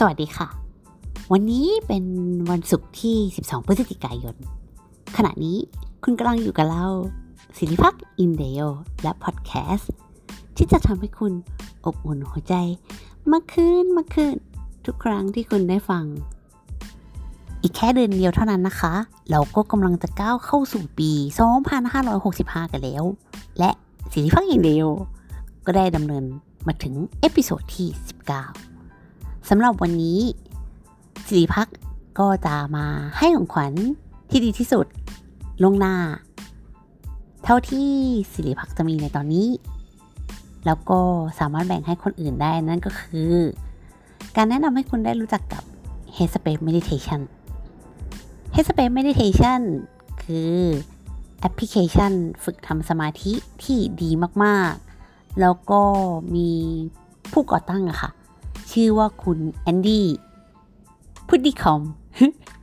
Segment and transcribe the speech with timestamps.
[0.00, 0.48] สวัสดีค่ะ
[1.32, 2.04] วันนี้เป็น
[2.50, 4.36] วันศุกร์ที่ 12 พฤศจิกายน
[5.16, 5.56] ขณะนี้
[6.04, 6.86] คุณกำลังอยู่กับเรา
[7.56, 8.60] ศิริพักอินเดีย
[9.02, 9.92] และพอดแคสต์
[10.56, 11.32] ที่จะทำให้คุณ
[11.84, 12.54] อบอุ่นหัวใจ
[13.32, 14.34] มากขึ้นมากขึ้น
[14.86, 16.04] ทุกครั้งที่คุณได้ฟัง
[17.62, 18.94] อีกแค่เดือนเดียวเท่านั้นนะคะ
[19.30, 21.10] เราก็กำลังจะก้าวเข้าสู่ปี
[21.92, 23.04] 2565 กันแล้ว
[23.58, 23.70] และ
[24.12, 24.84] ศิริพักอินเดีย
[25.66, 26.24] ก็ได้ดำเนิน
[26.66, 28.77] มาถึง episode ที่ 19
[29.48, 30.18] สำหรับวันนี้
[31.26, 31.68] สิริพัก
[32.18, 32.86] ก็จะมา
[33.18, 33.72] ให้ของขวัญ
[34.30, 34.86] ที่ดีที่สุด
[35.64, 35.94] ล่วงหน้า
[37.44, 37.90] เท่าที่
[38.32, 39.48] สิริพักจะมีในตอนนี้
[40.66, 41.00] แล้วก็
[41.38, 43.32] สามารถแบ่งให้คนอื่นได้นั่นก็คือ
[44.36, 45.62] การแนะนำให้คุณได้รู้จักกับ
[46.16, 47.20] Headspace Meditation
[48.54, 49.60] Headspace Meditation
[50.22, 50.56] คือ
[51.40, 52.12] แอปพลิเคชัน
[52.44, 53.32] ฝึกทำสมาธิ
[53.64, 54.10] ที่ดี
[54.44, 54.72] มาก
[55.06, 55.82] ๆ แล้วก็
[56.34, 56.50] มี
[57.32, 58.10] ผู้ก่อตั้งอะค่ะ
[58.72, 61.82] ชื่อว่าคุณ Andy Puddicombe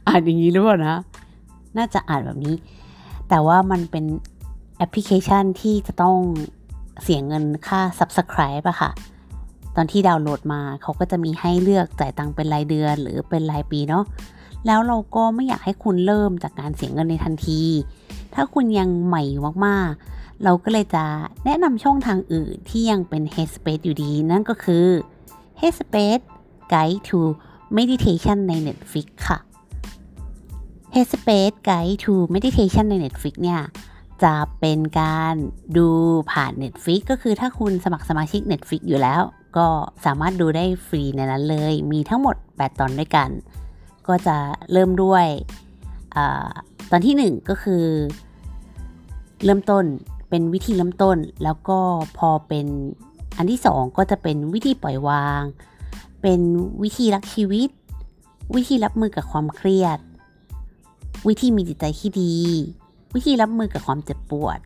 [0.07, 0.97] อ่านอย่างนี้หรือเปล่านะ
[1.77, 2.55] น่าจะอ่านแบบนี้
[3.29, 4.05] แต่ว่ามันเป็น
[4.77, 6.17] แอปพลิเคชันที่จะต้อง
[7.03, 8.91] เสียเงินค่า Subscribe อะค่ะ
[9.75, 14.03] ตอนที่ดาวน์โหลดมาเขาก็จะมีให้เลือกจ่ายตังค์เป็นรายเดือนหรือเป็นรายปีเนาะ
[14.65, 17.61] แล้วเราก็ไม่อยากให้คุณเริ่มจากการเสียเงินในทันที
[18.33, 19.23] ถ้าคุณยังใหม่
[19.65, 21.05] มากๆ เราก็เลยจะ
[21.45, 24.85] แนะนำช่องทางอื่นที่ยังเป็น Headspace อยู่ดี นั่นก็คือ
[25.61, 26.25] Headspace
[26.73, 27.19] Guide to
[27.77, 29.37] Meditation ใน Netflix ค่ะ
[30.95, 33.61] Headspace Guide to Meditation ใน Netflix เนี่ย
[34.23, 35.35] จะเป็นการ
[35.77, 35.87] ดู
[36.31, 39.21] ผ่าน Netflix ก็คือถ้าคุณสมัครสมาชิก Netflix อยู่แล้ว
[39.57, 39.67] ก็
[40.05, 43.29] สามารถดูได้ฟรีในนั้นเลย มีทั้งหมด 8 ตอนด้วยกัน
[44.07, 44.37] ก็จะ
[44.71, 45.25] เริ่มด้วย
[46.15, 46.17] อ
[46.91, 47.83] ตอนที่ 1 ก็คือ
[49.43, 49.85] เริ่มต้น
[50.29, 51.79] เป็นวิธีเริ่มต้น แล้วก็
[52.17, 52.67] พอเป็น
[53.37, 55.43] อันที่ 2 ก็จะเป็นวิธีปล่อยวาง
[56.21, 56.39] เป็น
[56.83, 57.69] วิธีรักชีวิต
[58.55, 59.99] วิธีรับมือกับความเครียด
[61.27, 62.35] วิธีมีจิตใจที่ดี
[63.15, 64.59] วิธีรับมือกับความเจ็บปวด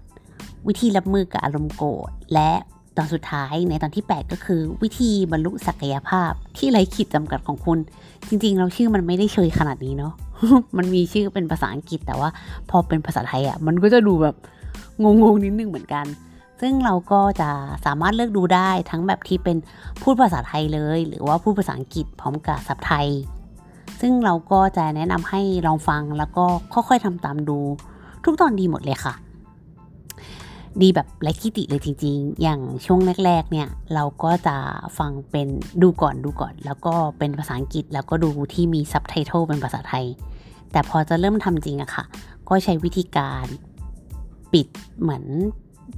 [0.67, 2.51] วิธีรับมือกับอารมณ์โกรธ และ
[2.97, 7.79] ตอนสุดท้ายในตอนที่ 8 ก็คือ วิธีบรรลุศักยภาพที่ไร้ขีดจำกัดของคุณ
[8.27, 10.13] จริง ๆ เราชื่อมันไม่ได้เชยขนาดนี้เนาะ
[10.77, 12.29] มันมีชื่อเป็นภาษาอังกฤษแต่ว่า
[12.69, 14.35] พอเป็นภาษาไทยอะ่ะ มันก็จะดูแบบ
[15.03, 16.05] งงๆนิดนึงเหมือนกัน
[16.61, 17.49] ซึ่งเราก็จะ
[17.85, 19.57] สามารถเลือกดูได้ทั้งแบบที่เป็น
[20.01, 23.07] พูดภาษาไทยเลย หรือว่าพูดภาษาอังกฤษพร้อมกับซับไทย
[24.01, 27.59] ซึ่งเราก็จะแนะนำให้ลองฟังแล้วก็ค่อยๆทำตามดู
[28.23, 29.13] ทุกตอนดีหมดเลยค่ะ
[30.81, 34.57] ดีแบบไร้คิติเลยจริงๆ อย่างช่วงแรกๆเนี่ยเราก็จะ
[34.97, 35.47] ฟังเป็น
[35.81, 40.05] ดูก่อนดูก่อน แล้วก็เป็นภาษาอังกฤษ แล้วก็ดูที่มีซับไตเติลเป็นภาษาไทย
[40.71, 42.03] แต่พอจะเริ่มทำจริงอะค่ะ
[42.49, 43.45] ก็ใช้วิธีการ
[44.53, 44.67] ปิด
[45.01, 45.23] เหมือน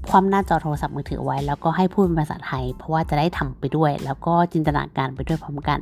[0.09, 5.79] ความหน้าจอโทรศัพท์มือถือไว้ แล้วก็ให้พูดเป็นภาษาไทย เพราะว่าจะได้ทำไปด้วย แล้วก็จินตนาการไปด้วยพร้อมกัน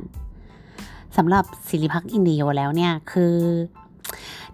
[1.16, 3.34] สำหรับศิริพักอินเดียแล้วเนี่ยคือ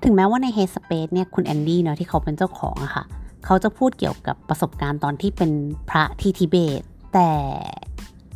[0.03, 3.05] ถึงแม้ว่าใน Headspace เนี่ยคุณแอนดี้เนาะที่เขาเป็นเจ้าของอะค่ะ
[3.45, 5.51] เขาจะพูดเกี่ยวกับประสบการณ์ตอนที่เป็น
[5.91, 6.83] พระที่ทิเบต
[7.15, 7.31] แต่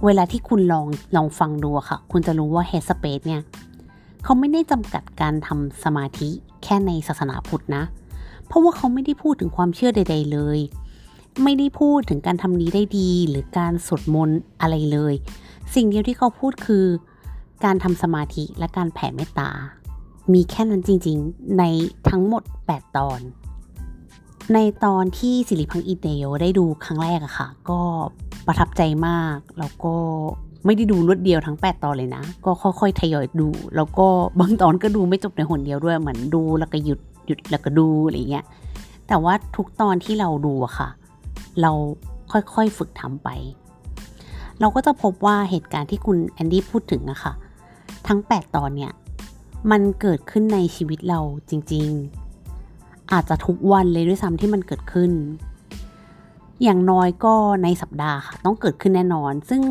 [0.05, 3.43] เวลาที่คุณลองลองฟังดูอะค่ะ คุณจะรู้ว่า Headspace เนี่ย
[4.25, 6.29] เขาไม่ได้จำกัดการทำสมาธิ
[6.63, 7.85] แค่ในศาสนาพุทธนะ
[8.47, 10.59] เพราะว่าเขาไม่ได้พูดถึงความเชื่อใด ๆ เลย
[11.45, 15.15] ไม่ได้พูดถึงการทำนี้ได้ดี หรือการสวดมนต์อะไรเลย
[15.75, 16.85] สิ่งเดียวที่เขาพูดคือ
[17.65, 19.51] การทำสมาธิและการแผ่เมตตา
[20.33, 21.63] มีแค่นั้นจริงๆ ใน
[22.09, 23.21] ทั้งหมด 8 ตอน
[24.55, 27.81] ในตอนที่สิริพังอิเดโยได้ดูครั้งแรกอะค่ะ ก็
[28.47, 29.95] ประทับใจมาก แล้วก็
[30.65, 34.07] ไม่ได้ดูรวดเดียวทั้ง 8 ตอนเลยนะ ก็ค่อยๆทยอยดู แล้วก็
[34.41, 38.45] บางตอนก็ดูไม่จบในหนเดียวด้วย เหมือนดูแล้วก็หยุดหยุดแล้วก็ดูอะไรเงี้ย
[39.09, 40.89] แต่ว่าทุกตอนที่เราดูอะค่ะ
[41.61, 41.73] เรา
[42.33, 43.29] ค่อยๆฝึกทำไป
[44.61, 47.33] เราก็จะพบว่าเหตุการณ์ที่คุณแอนดี้พูดถึงอะค่ะ
[48.09, 48.93] ทั้ง 8 ตอนเนี่ย
[49.71, 55.13] มันเกิดขึ้นในชีวิตเราจริงๆ อาจจะทุกวันเลยด้วยซ้ำที่มันเกิดขึ้น
[56.63, 59.63] อย่างน้อยก็ในสัปดาห์ค่ะ ต้องเกิดขึ้นแน่นอน ซึ่ง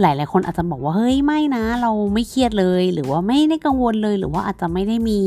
[0.00, 5.20] หลาย ๆ คนอาจจะบอกว่าเฮ้ยไม่นะ เราไม่เครียดเลย หรือว่าไม่ได้กังวลเลย หรือว่าอาจจะไม่ได้มี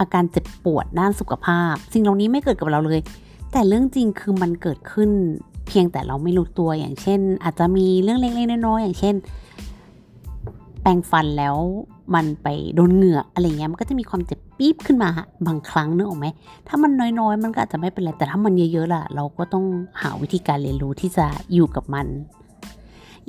[0.00, 3.00] อาการเจ็บปวดด้านสุขภาพ สิ่งเหล่านี้ไม่เกิดกับเราเลย
[3.52, 5.10] แต่เรื่องจริงคือมันเกิดขึ้น
[5.68, 9.14] เพียงแต่เราไม่รู้ตัวอย่างเช่น อาจจะมีเรื่องเล็กๆน้อยๆอย่างเช่น
[10.82, 11.56] แปรงฟันแล้ว
[12.14, 15.10] มันไปโดนเหงื่ออะไรเงี้ยมันก็จะมีความเจ็บปี๊บขึ้นมา
[15.46, 16.26] บางครั้งนึกออกไหม
[16.68, 19.64] ถ้ามันน้อยๆ มันก็อาจจะไม่เป็นไรแต่ถ้ามันเยอะๆล่ะ เราก็ต้อง
[20.02, 22.06] หาวิธีการเรียนรู้ที่จะอยู่กับมัน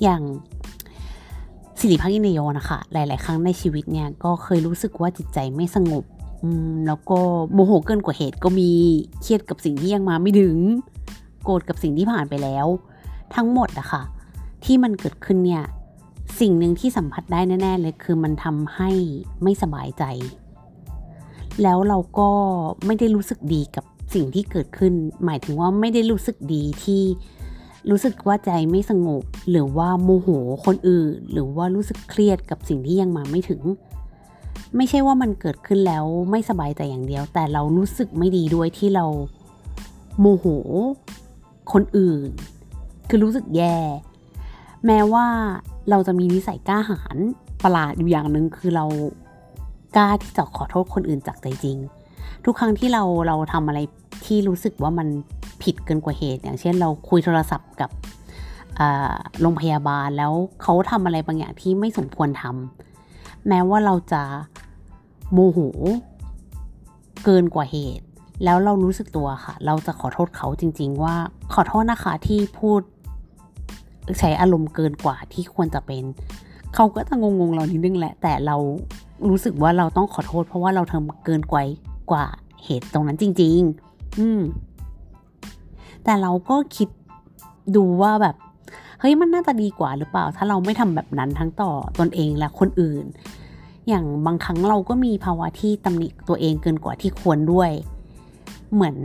[0.02, 0.22] อย่าง
[1.80, 6.04] สิริพักอินโยนะคะหลาย ๆ ครั้งในชีวิตเนี่ยก็เคยรู้สึกว่าจิตใจไม่สงบ
[6.88, 7.20] แล้วก็
[7.54, 8.70] โมโหเกินกว่าเหตุก็มี
[9.22, 10.58] เครียดกับสิ่งที่ยังมาไม่ถึง
[11.44, 12.68] โกรธกับสิ่งที่ผ่านไปแล้ว
[13.36, 14.04] ทั้งหมดอะค่ะ
[14.66, 15.64] ที่มันเกิดขึ้นเนี่ย
[16.40, 18.90] สิ่งหนึ่งที่สัมผัสได้แน่ๆเลยคือมันทำให้
[19.44, 20.04] ไม่สบายใจ
[21.64, 22.30] แล้วเราก็
[22.86, 24.94] ไม่ได้รู้สึกดีกับสิ่งที่เกิดขึ้น
[25.26, 27.04] หมายถึงว่าไม่ได้รู้สึกดีที่
[27.90, 30.30] รู้สึกว่าใจไม่สงบ หรือว่าโมโห
[30.66, 33.62] คนอื่น หรือว่ารู้สึกเครียดกับสิ่งที่ยังมาไม่ถึง
[34.78, 39.06] ไม่ใช่ว่ามันเกิดขึ้นแล้วไม่สบายใจอย่างเดียว แต่เรารู้สึกไม่ดีด้วยที่เรา
[40.20, 40.46] โมโห
[41.74, 42.30] คนอื่น
[43.10, 43.78] คือรู้สึกแย่
[44.86, 45.26] แม้ว่า
[45.90, 47.18] เราจะมีนิสัยกล้าหาญ
[47.64, 48.86] ประหลาดอยู่อย่างหนึ่งคือเรา
[49.96, 51.78] กล้าที่จะขอโทษคนอื่นจากใจจริง
[52.46, 53.80] ทุกครั้งที่เราเราทำอะไร
[54.26, 55.08] ที่รู้สึกว่ามัน
[55.64, 57.90] ผิดเกินกว่าเหตุ อย่างเช่น เราคุยโทรศัพท์กับ
[59.42, 64.24] โรงพยาบาลแล้วเขาทำอะไรบางอย่างที่ไม่สมควรทำแม้ว่าเราจะ
[65.34, 65.60] โมโห
[67.26, 68.06] เกินกว่าเหตุ
[68.44, 71.16] แล้วเรารู้สึกตัวค่ะ เราจะขอโทษเขาจริง ๆ ว่า
[71.54, 72.82] ขอโทษนะคะที่พูด
[74.20, 76.04] ใช้อารมณ์เกินกว่าที่ควรจะเป็น
[76.76, 78.56] เขาก็จะงงๆเรานิดนึงแหละ แต่เรา
[79.30, 81.64] รู้สึกว่าเราต้องขอโทษ เพราะว่าเราทำเกินกว่า
[82.12, 82.26] กว่า
[82.64, 84.42] เหตุตรงนั้นจริง ๆ อืม
[86.04, 86.90] แต่เราก็คิด
[87.76, 88.36] ดูว่าแบบ
[89.00, 93.06] เฮ้ยมันน่าจะดีกว่าหรือเปล่า ถ้าเราไม่ทำแบบนั้นทั้งต่อตนเองและคนอื่น
[93.88, 97.72] อย่างบางครั้งเราก็มีภาวะที่ตำหนิตัวเองเกินกว่าที่ควรด้วย
[98.74, 98.98] เหมือน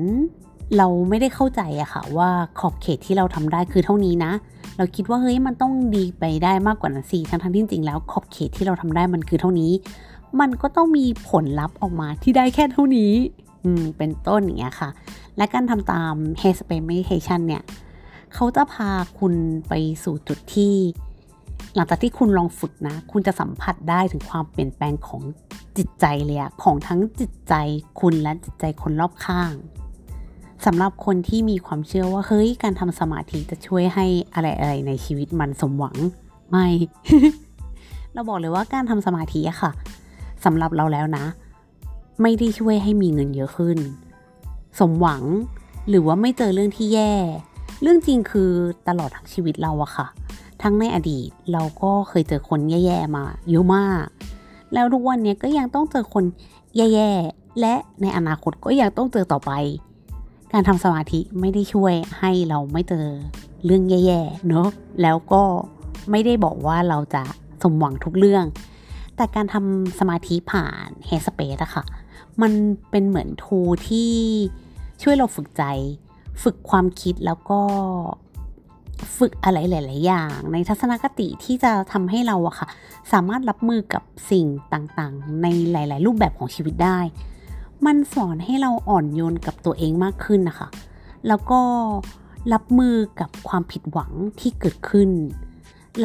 [0.76, 4.32] เราไม่ได้เข้าใจอะค่ะว่าขอบเขตที่เราทำได้คือเท่านี้นะ
[4.76, 9.72] เราคิดว่าเฮ้ยมันต้องดีไปได้มากกว่านั้นสิทั้งทั้งที่จริงแล้วขอบเขตที่เราทำได้มันคือเท่านี้
[10.40, 13.12] มันก็ต้องมีผลลัพธ์ออกมาที่ได้แค่เท่านี้
[13.64, 14.90] อืมเป็นต้นอย่างเงี้ยค่ะ
[15.36, 17.62] และการทำตาม Headspace Meditation เนี่ย
[18.34, 19.34] เขาจะพาคุณ
[19.68, 20.74] ไปสู่จุดที่
[21.74, 25.22] หลังจากที่คุณลองฝึกนะ คุณจะสัมผัสได้ถึงความเปลี่ยนแปลงของ
[25.78, 27.54] จิตใจเลยอะของทั้งจิตใจ
[28.00, 29.52] คุณและจิตใจคนรอบข้าง
[30.66, 35.96] สำหรับคนที่มีความเชื่อว่าเฮ้ยการทำสมาธิจะช่วยให้อะไรอะไรในชีวิตมันสมหวัง
[36.50, 36.66] ไม่
[38.12, 39.72] เราบอกเลยว่าการทำสมาธิอะค่ะ
[40.44, 41.24] สำหรับเราแล้วนะ
[42.22, 43.78] ไม่ได้ช่วยให้มีเงินเยอะขึ้น
[44.80, 45.22] สมหวัง
[45.88, 47.12] หรือว่าไม่เจอเรื่องที่แย่
[47.82, 48.50] เรื่องจริงคือ
[48.88, 50.06] ตลอดทั้งชีวิตเราอะค่ะ
[50.62, 54.04] ทั้งในอดีตเราก็เคยเจอคนแย่ๆมาเยอะมาก
[54.74, 56.24] แล้วทุกวันนี้ก็ยังต้องเจอคน
[56.76, 59.52] แย่ๆ และในอนาคตก็ยังต้องเจอต่อไป
[60.52, 63.06] การทำสมาธิไม่ได้ช่วยให้เราไม่เจอ
[63.64, 64.68] เรื่องแย่ๆ เนอะ
[65.02, 65.42] แล้วก็
[66.10, 67.22] ไม่ได้บอกว่าเราจะ
[67.62, 68.44] สมหวังทุกเรื่อง
[69.16, 71.84] แต่การทำสมาธิผ่าน Headspace อะค่ะ
[72.42, 72.52] มัน
[72.90, 74.12] เป็นเหมือนทูที่
[75.02, 75.64] ช่วยเราฝึกใจ
[76.42, 77.60] ฝึกความคิดแล้วก็
[79.18, 82.68] ฝึกอะไรหลาย ๆ อย่าง ในทัศนคติที่จะทำให้เราอะค่ะ
[83.12, 86.98] สามารถรับมือกับสิ่งต่าง ๆ ในหลาย ๆ รูปแบบของชีวิตได้
[87.86, 90.68] มันสอนให้เราอ่อนโยนกับตัวเองมากขึ้นนะคะ
[91.28, 91.60] แล้วก็
[92.52, 95.10] รับมือกับความผิดหวังที่เกิดขึ้น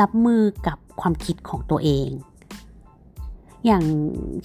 [0.01, 2.09] รับมือกับความคิดของตัวเอง
[3.65, 3.83] อย่าง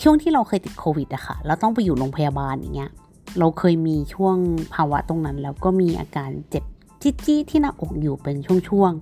[0.03, 2.91] ช่วงที่เราเคยติดโควิดอะคะ่ะ เราต้องไปอยู่โรงพยาบาลอย่างเงี้ย
[3.39, 4.37] เราเคยมีช่วง
[4.75, 6.65] ภาวะตรงนั้น แล้วก็มีอาการเจ็บ
[7.25, 8.37] จี้ที่หน้าอกอยู่เป็น
[8.69, 8.93] ช่วง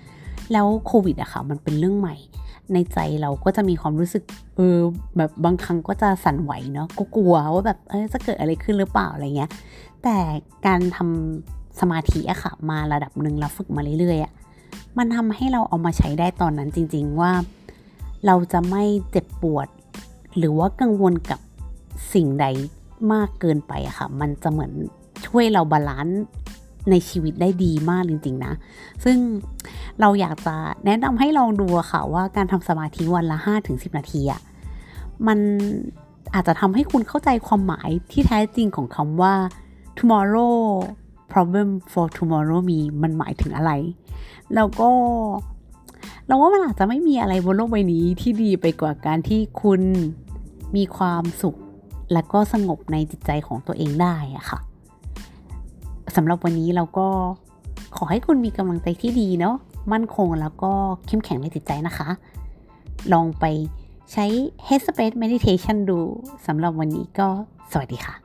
[0.00, 2.16] ๆ แล้วโควิดอะค่ะ มันเป็นเรื่องใหม่
[2.72, 4.22] ในใจเราก็จะมีความรู้สึก
[4.56, 4.78] เออ
[5.16, 9.50] แบบบางครั้งก็จะสั่นไหวเนาะ ก็กลัวว่าแบบเออจะเกิดอะไรขึ้นหรือเปล่าอะไรเงี้ย
[10.02, 10.16] แต่
[10.66, 14.32] การทำสมาธิอะค่ะ มาระดับหนึ่งแล้วฝึกมาเรื่อยๆอะ
[14.98, 17.32] มันทำให้เราเอามาใช้ได้ตอนนั้นจริง ๆว่า
[18.26, 19.68] เราจะไม่เจ็บปวด
[20.36, 21.40] หรือว่ากังวลกับ
[22.14, 22.46] สิ่งใด
[23.12, 24.72] มากเกินไปอะค่ะ มันจะเหมือน
[25.26, 26.22] ช่วยเรา balance
[26.90, 28.52] ในชีวิตได้ดีมากจริงๆนะ
[29.04, 29.16] ซึ่ง
[30.00, 34.40] เราอยากจะแนะนำให้ลองดูค่ะว่าการทำสมาธิวันละ 5-10 นาทีอะ
[35.26, 35.38] มัน
[36.34, 39.34] อาจจะทำให้คุณเข้าใจความหมายที่แท้จริงของคำว่า
[39.98, 40.58] tomorrow
[41.32, 43.72] problem for tomorrow มีมันหมายถึงอะไร
[44.54, 44.90] แล้วก็
[46.26, 49.80] เราว่ามันอาจจะไม่มีอะไรบนโลกใบนี้ที่ดีไปกว่าการที่คุณ
[50.76, 51.56] มีความสุข
[52.12, 54.58] และก็สงบในจิตใจของตัวเองได้อะค่ะ
[56.16, 57.06] สำหรับวันนี้เราก็
[57.96, 59.56] ขอให้คุณมีกำลังใจที่ดีเนาะ
[59.92, 60.72] มั่นคงแล้วก็
[61.06, 62.08] เข้มแข็งในจิตใจนะคะ
[63.12, 63.44] ลองไป
[64.12, 64.24] ใช้
[64.66, 65.98] Headspace Meditation ดู
[66.46, 67.28] สำหรับวันนี้ก็
[67.72, 68.23] สวัสดีค่ะ